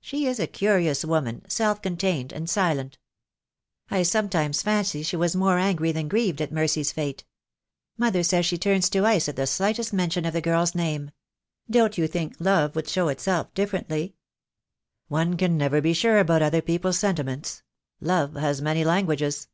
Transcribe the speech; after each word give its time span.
She 0.00 0.26
is 0.28 0.38
a 0.38 0.46
curious 0.46 1.04
woman— 1.04 1.42
self 1.50 1.82
contained, 1.82 2.30
and 2.32 2.48
silent. 2.48 2.96
I 3.90 4.04
sometimes 4.04 4.62
fancy 4.62 5.02
she 5.02 5.16
was 5.16 5.34
more 5.34 5.58
angry 5.58 5.90
than 5.90 6.06
grieved 6.06 6.40
at 6.40 6.52
Mercy's 6.52 6.92
fate. 6.92 7.24
Mother 7.98 8.22
says 8.22 8.46
she 8.46 8.56
turns 8.56 8.88
to 8.90 9.04
ice 9.04 9.28
at 9.28 9.34
the 9.34 9.48
slightest 9.48 9.92
mention 9.92 10.26
of 10.26 10.32
the 10.32 10.40
girl's 10.40 10.76
name. 10.76 11.10
Don't 11.68 11.98
you 11.98 12.06
think 12.06 12.36
love 12.38 12.76
would 12.76 12.86
show 12.88 13.08
itself 13.08 13.52
differently?" 13.52 14.14
"One 15.08 15.36
can 15.36 15.56
never 15.58 15.80
be 15.80 15.92
sure 15.92 16.18
about 16.20 16.42
other 16.42 16.62
people's 16.62 17.00
senti 17.00 17.24
ments. 17.24 17.64
Love 18.00 18.34
has 18.34 18.62
many 18.62 18.84
languages." 18.84 19.48